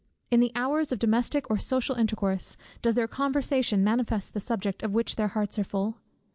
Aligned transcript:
In 0.31 0.39
the 0.39 0.51
hours 0.55 0.91
of 0.91 0.97
domestic 0.97 1.47
or 1.51 1.59
social 1.59 1.95
intercourse, 1.95 2.57
does 2.81 2.95
their 2.95 3.07
conversation 3.07 3.83
manifest 3.83 4.33
the 4.33 4.39
subject 4.39 4.81
of 4.81 4.93
which 4.95 5.15
their 5.15 5.27
hearts 5.37 5.59
are 5.59 5.63
full? 5.63 5.99